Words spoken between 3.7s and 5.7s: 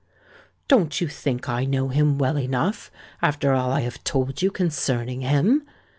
I have told you concerning him?"